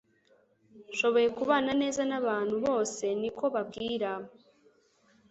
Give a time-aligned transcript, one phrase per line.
[0.97, 4.11] shoboye kubana neza nabantu bose niko babwira